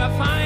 [0.00, 0.37] I find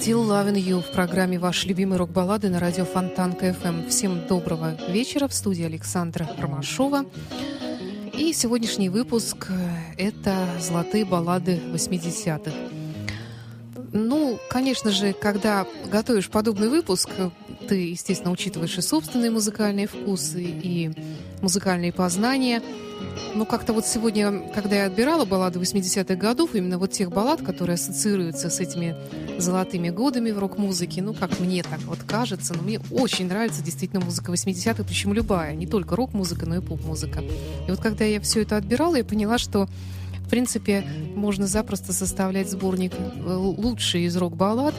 [0.00, 3.86] Still Loving You в программе «Ваши любимые рок-баллады» на радио Фонтан КФМ.
[3.90, 7.04] Всем доброго вечера в студии Александра Ромашова.
[8.14, 9.48] И сегодняшний выпуск
[9.98, 12.50] это «Золотые баллады 80-х».
[13.92, 17.10] Ну, конечно же, когда готовишь подобный выпуск,
[17.68, 20.92] ты, естественно, учитываешь и собственные музыкальные вкусы, и
[21.42, 22.62] музыкальные познания–
[23.34, 27.74] ну, как-то вот сегодня, когда я отбирала баллады 80-х годов, именно вот тех баллад, которые
[27.74, 28.96] ассоциируются с этими
[29.38, 34.04] золотыми годами в рок-музыке, ну, как мне так вот кажется, но мне очень нравится действительно
[34.04, 37.22] музыка 80-х, причем любая, не только рок-музыка, но и поп-музыка.
[37.66, 39.68] И вот когда я все это отбирала, я поняла, что
[40.24, 40.84] в принципе,
[41.16, 44.76] можно запросто составлять сборник э, лучшие из рок-баллад,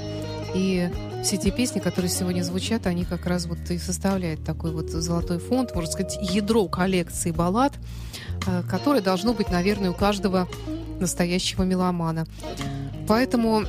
[0.56, 0.90] и
[1.24, 5.40] все те песни, которые сегодня звучат, они как раз вот и составляют такой вот золотой
[5.40, 7.74] фонд, можно сказать, ядро коллекции баллад,
[8.48, 10.48] Э, которое должно быть, наверное, у каждого
[11.00, 12.26] настоящего меломана.
[13.08, 13.64] Поэтому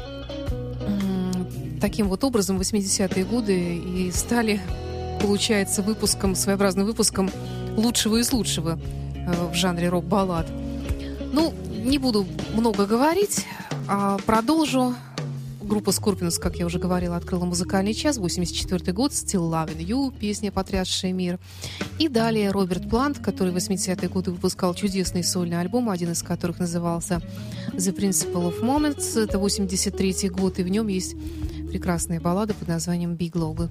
[1.81, 4.60] таким вот образом 80-е годы и стали,
[5.20, 7.31] получается, выпуском, своеобразным выпуском
[7.76, 8.78] лучшего из лучшего
[9.14, 10.46] э, в жанре рок-баллад.
[11.32, 11.52] Ну,
[11.84, 13.46] не буду много говорить,
[13.88, 14.94] а продолжу
[15.73, 18.19] Группа Scorpions, как я уже говорила, открыла музыкальный час.
[18.19, 21.39] 84 год, Still Loving You, песня, потрясшая мир.
[21.99, 26.59] И далее Роберт Плант, который в 80-е годы выпускал чудесный сольный альбом, один из которых
[26.59, 27.23] назывался
[27.73, 29.19] The Principle of Moments.
[29.19, 31.17] Это 83 год, и в нем есть
[31.71, 33.71] прекрасная баллада под названием Big Log.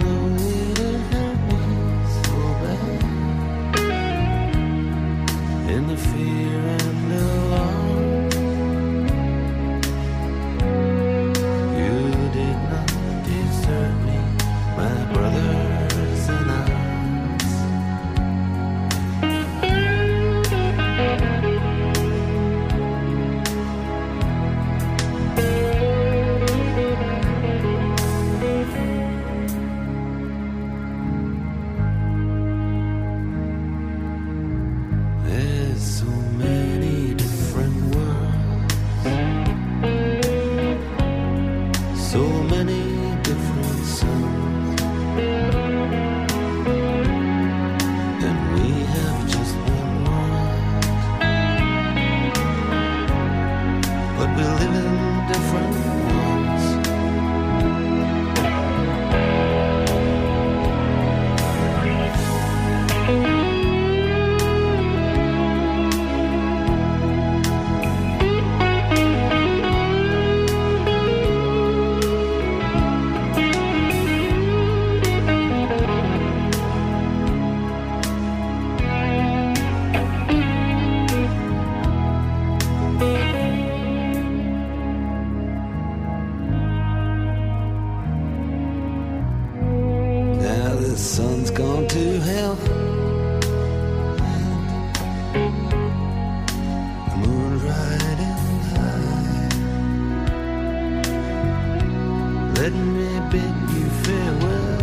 [102.73, 104.81] Let bid you farewell.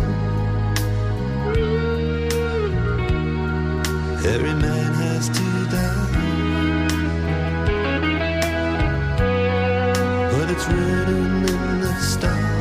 [4.25, 6.07] Every man has to die.
[10.31, 12.58] But it's written in the starlight.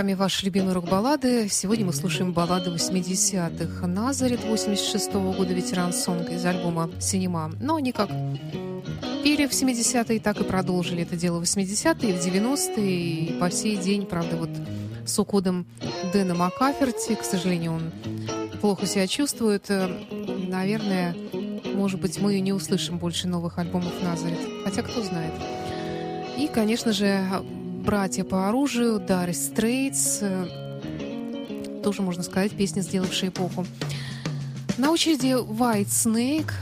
[0.00, 1.46] программе «Ваш любимые рок-баллады».
[1.50, 3.86] Сегодня мы слушаем баллады 80-х.
[3.86, 7.52] «Назарет» 86-го года ветеран-сонг из альбома «Синема».
[7.60, 8.08] Но они как
[9.22, 12.90] пели в 70-е, так и продолжили это дело в 80-е, в 90-е.
[12.90, 14.48] И по сей день, правда, вот
[15.04, 15.66] с уходом
[16.14, 17.92] Дэна Макаферти, к сожалению, он
[18.62, 19.68] плохо себя чувствует.
[19.68, 21.14] Наверное,
[21.74, 24.40] может быть, мы не услышим больше новых альбомов «Назарет».
[24.64, 25.34] Хотя кто знает.
[26.38, 27.22] И, конечно же,
[27.80, 33.66] братья по оружию, Дарри Стрейтс, э, тоже, можно сказать, песни, сделавшие эпоху.
[34.78, 36.52] На очереди White Snake.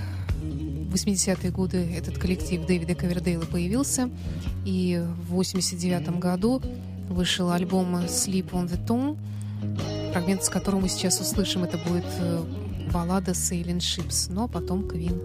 [0.89, 4.09] В 80-е годы этот коллектив Дэвида Кавердейла появился,
[4.65, 6.63] и в 89 году
[7.11, 9.19] вышел альбом Sleep on the Tomb,
[10.13, 12.43] фрагмент, с которого мы сейчас услышим, это будет э,
[12.93, 15.21] баллада Sailing Ships, но потом Квин.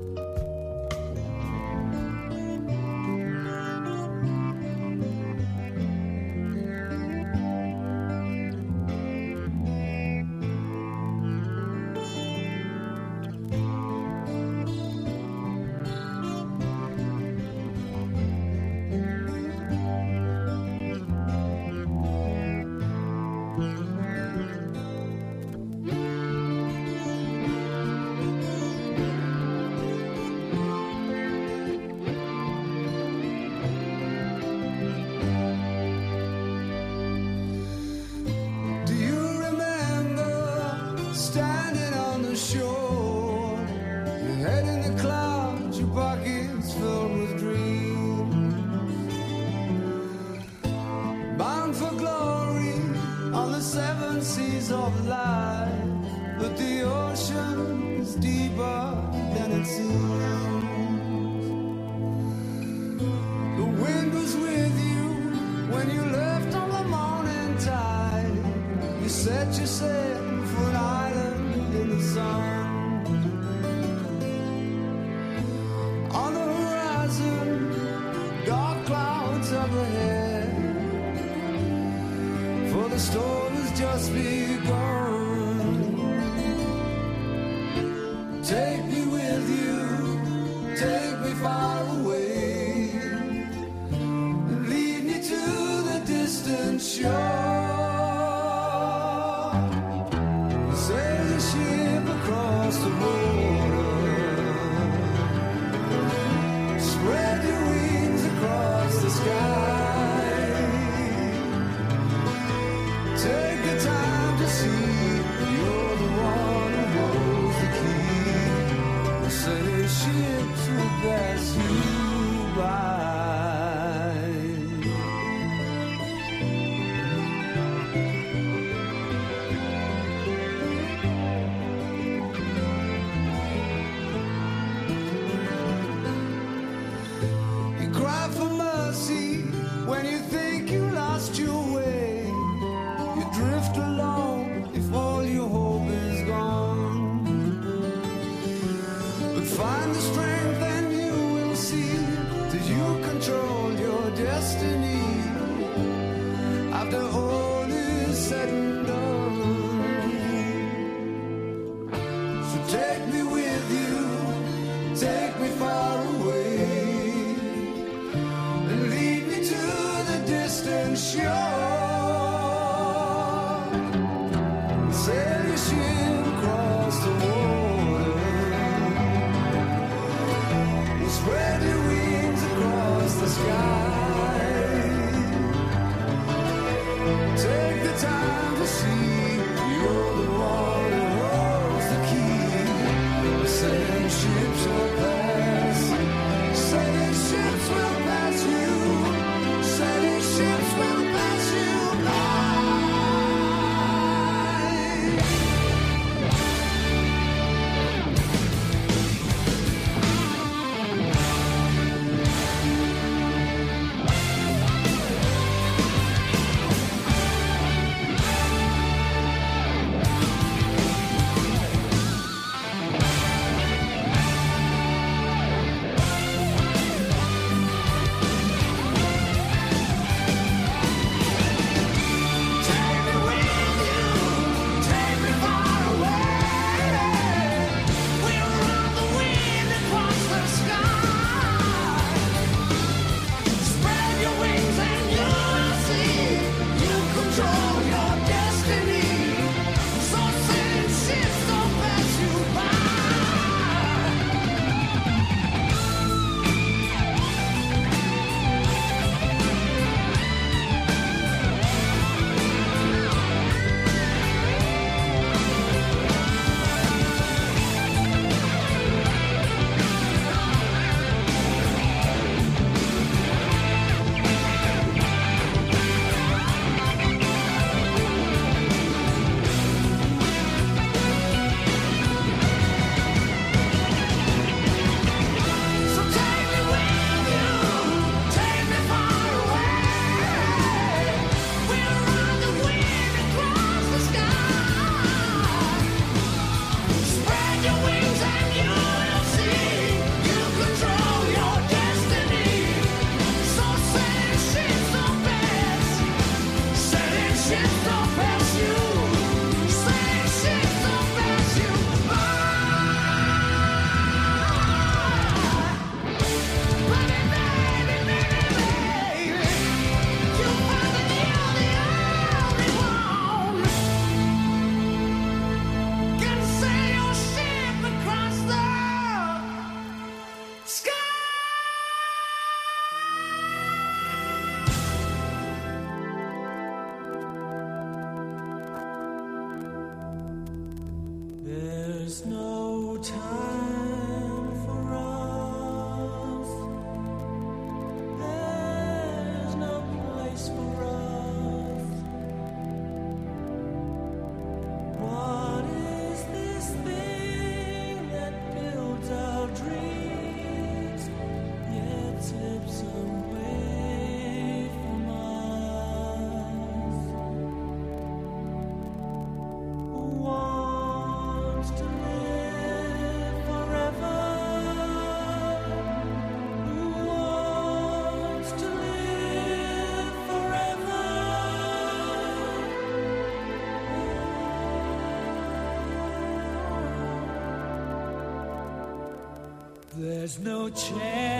[390.43, 391.32] No chance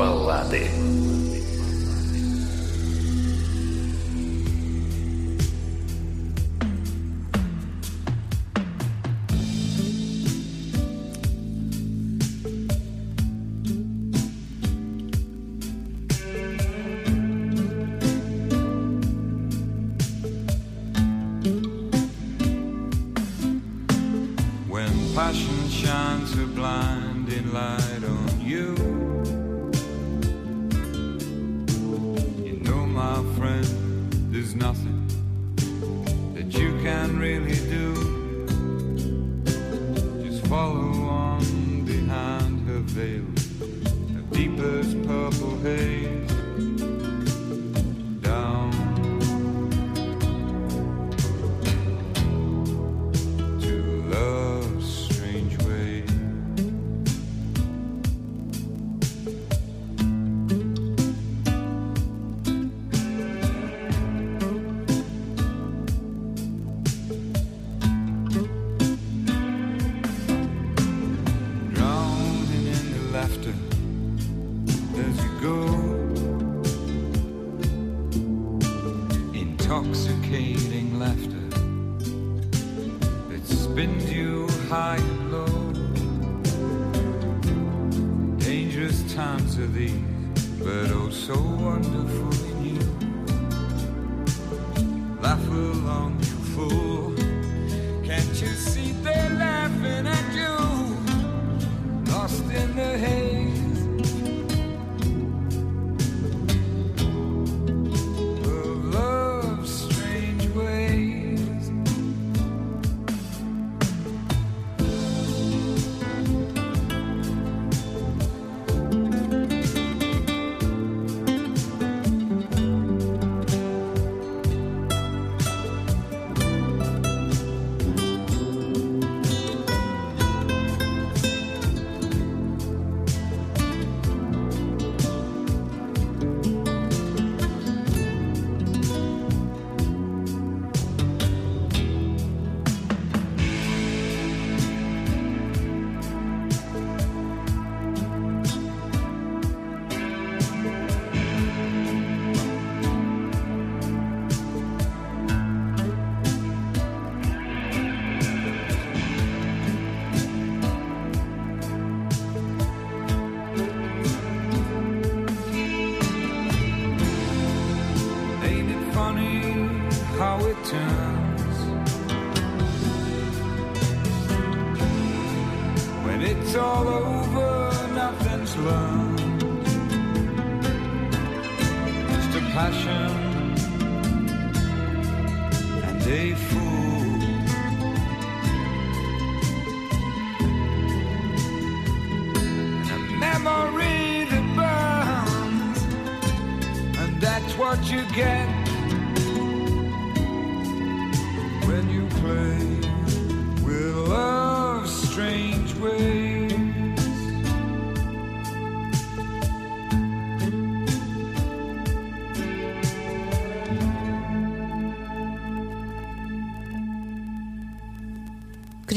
[0.00, 0.69] баллады.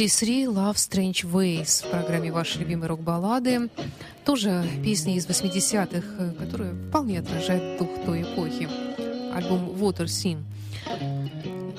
[0.03, 3.69] Крис Ри «Love Strange Ways» в программе «Ваши любимые рок-баллады».
[4.25, 8.67] Тоже песни из 80-х, э, которые вполне отражают дух той эпохи.
[9.33, 10.43] Альбом «Water Scene».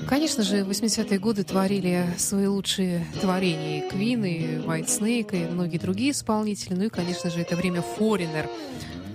[0.09, 5.77] Конечно же, в 80-е годы творили свои лучшие творения Квин, и White Snake, и многие
[5.77, 6.73] другие исполнители.
[6.73, 8.49] Ну и, конечно же, это время Foreigner,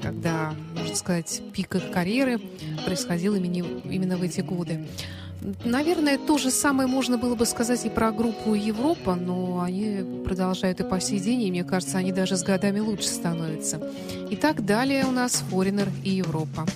[0.00, 2.40] когда, можно сказать, пик их карьеры
[2.86, 4.86] происходил именно в эти годы.
[5.64, 10.80] Наверное, то же самое можно было бы сказать и про группу Европа, но они продолжают
[10.80, 13.80] и по сей день, и мне кажется, они даже с годами лучше становятся.
[14.30, 16.66] Итак, далее у нас Foreigner и Европа.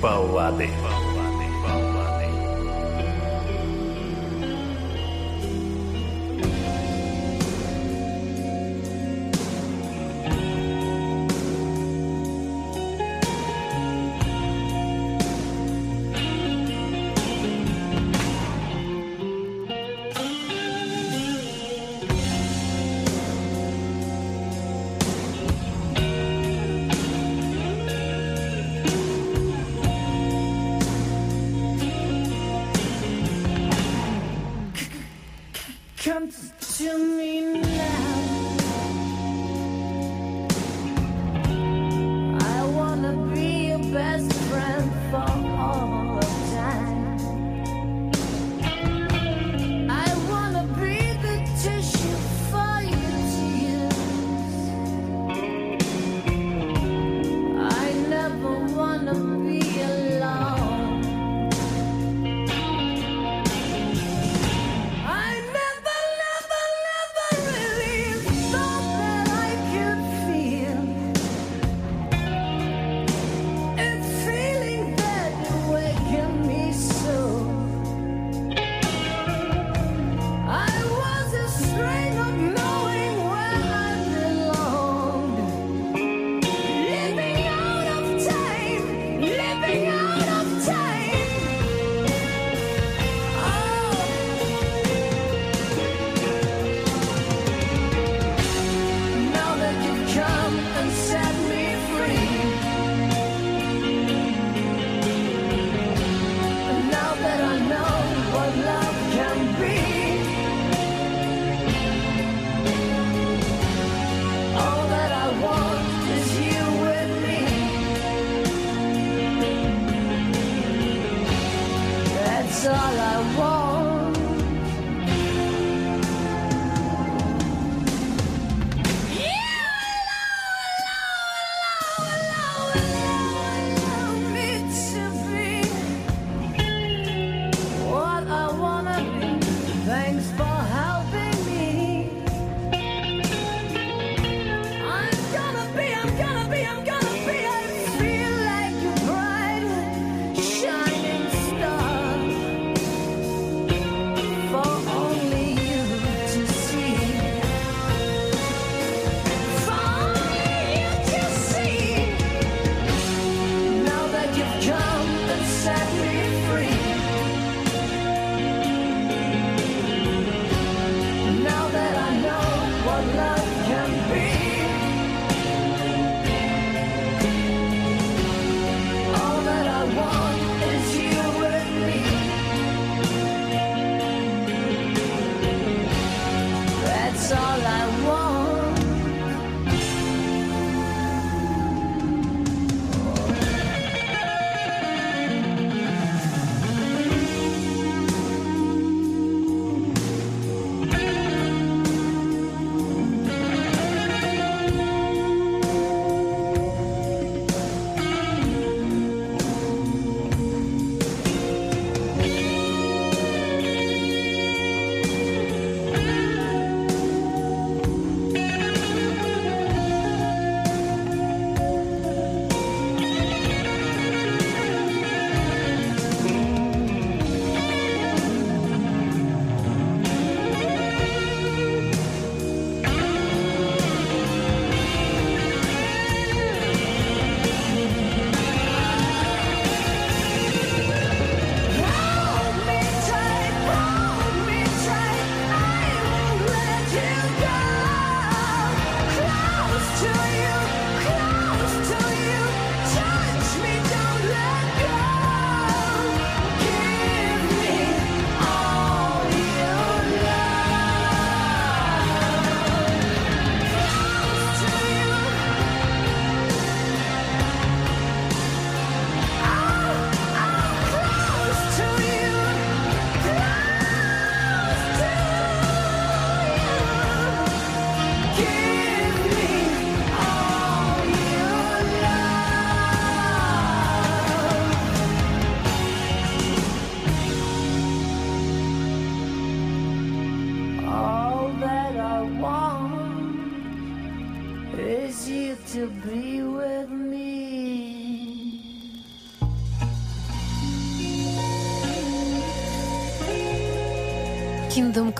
[0.00, 0.68] Баллады.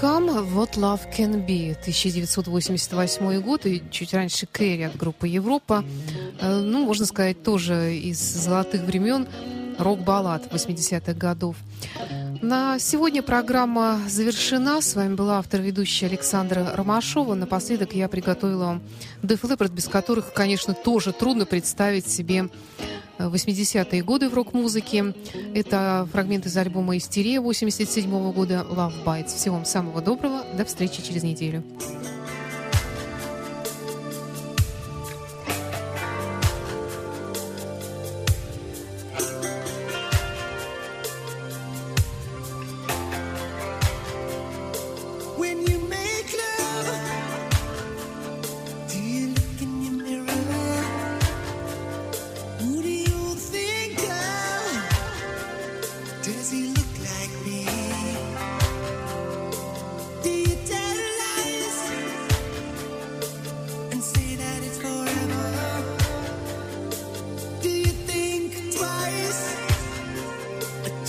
[0.01, 5.85] Come, What Love Can Be, 1988 год, и чуть раньше Кэрри от группы Европа.
[6.41, 9.27] Э, Ну, можно сказать, тоже из золотых времен
[9.77, 11.57] рок-баллад 80-х годов.
[12.41, 14.81] На сегодня программа завершена.
[14.81, 17.35] С вами была автор-ведущая Александра Ромашова.
[17.35, 18.83] Напоследок я приготовила вам
[19.23, 22.49] Def Leppard, без которых, конечно, тоже трудно представить себе
[23.19, 25.15] 80-е годы в рок-музыке.
[25.55, 29.37] Это фрагмент из альбома «Истерия» 87 года «Love Bites».
[29.37, 30.45] Всего вам самого доброго.
[30.57, 31.63] До встречи через неделю.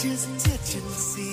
[0.01, 1.28] Just touching, see.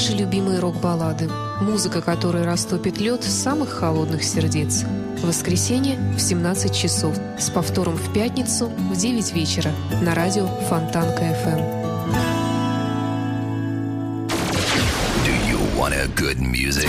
[0.00, 1.28] Ваши любимые рок-баллады.
[1.60, 4.84] Музыка, которая растопит лед самых холодных сердец.
[5.22, 7.14] Воскресенье в 17 часов.
[7.38, 9.70] С повтором в пятницу в 9 вечера.
[10.00, 11.60] На радио Фонтанка FM.
[15.26, 16.88] Do you want a good music?